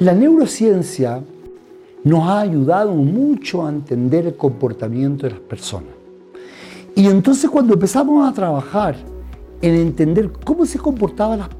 [0.00, 1.22] La neurociencia
[2.04, 5.90] nos ha ayudado mucho a entender el comportamiento de las personas.
[6.96, 8.96] Y entonces cuando empezamos a trabajar
[9.60, 11.50] en entender cómo se comportaban las,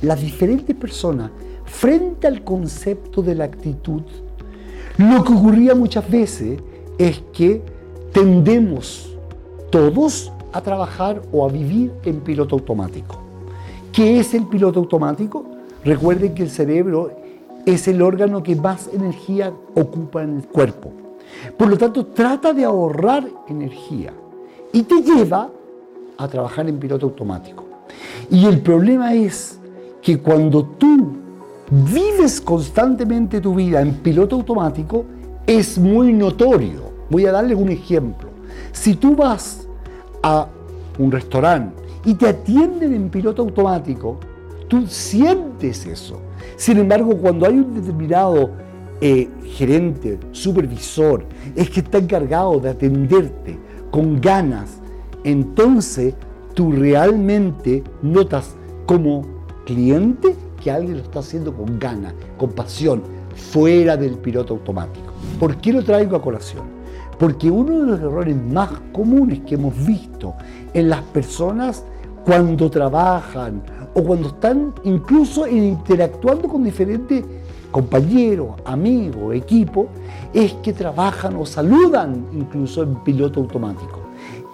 [0.00, 1.32] las diferentes personas
[1.64, 4.02] frente al concepto de la actitud,
[4.96, 6.60] lo que ocurría muchas veces
[6.98, 7.62] es que
[8.12, 9.12] tendemos
[9.70, 13.18] todos a trabajar o a vivir en piloto automático.
[13.90, 15.44] ¿Qué es el piloto automático?
[15.84, 17.10] Recuerden que el cerebro
[17.74, 20.90] es el órgano que más energía ocupa en el cuerpo.
[21.58, 24.14] Por lo tanto, trata de ahorrar energía
[24.72, 25.50] y te lleva
[26.16, 27.64] a trabajar en piloto automático.
[28.30, 29.58] Y el problema es
[30.00, 31.12] que cuando tú
[31.70, 35.04] vives constantemente tu vida en piloto automático,
[35.46, 36.80] es muy notorio.
[37.10, 38.30] Voy a darles un ejemplo.
[38.72, 39.68] Si tú vas
[40.22, 40.48] a
[40.98, 44.18] un restaurante y te atienden en piloto automático,
[44.68, 46.27] tú sientes eso.
[46.56, 48.50] Sin embargo, cuando hay un determinado
[49.00, 53.58] eh, gerente, supervisor, es que está encargado de atenderte
[53.90, 54.80] con ganas,
[55.24, 56.14] entonces
[56.54, 59.22] tú realmente notas como
[59.64, 63.02] cliente que alguien lo está haciendo con ganas, con pasión,
[63.34, 65.12] fuera del piloto automático.
[65.38, 66.64] ¿Por qué lo traigo a colación?
[67.18, 70.34] Porque uno de los errores más comunes que hemos visto
[70.74, 71.84] en las personas
[72.24, 73.62] cuando trabajan
[73.98, 77.24] o cuando están incluso interactuando con diferentes
[77.70, 79.86] compañeros, amigos, equipos,
[80.32, 84.00] es que trabajan o saludan incluso en piloto automático.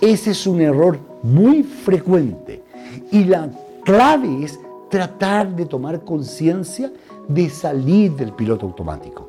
[0.00, 2.62] Ese es un error muy frecuente
[3.10, 3.50] y la
[3.84, 6.92] clave es tratar de tomar conciencia
[7.26, 9.28] de salir del piloto automático.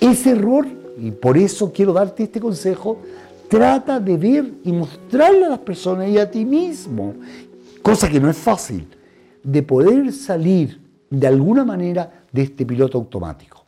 [0.00, 0.66] Ese error,
[0.98, 2.96] y por eso quiero darte este consejo,
[3.48, 7.14] trata de ver y mostrarle a las personas y a ti mismo,
[7.82, 8.86] cosa que no es fácil,
[9.42, 13.59] de poder salir de alguna manera de este piloto automático.